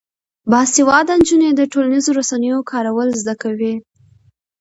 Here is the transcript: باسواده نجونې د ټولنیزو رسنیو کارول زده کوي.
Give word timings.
باسواده 0.51 1.13
نجونې 1.19 1.49
د 1.55 1.61
ټولنیزو 1.71 2.11
رسنیو 2.19 2.67
کارول 2.71 3.09
زده 3.21 3.35
کوي. 3.41 3.73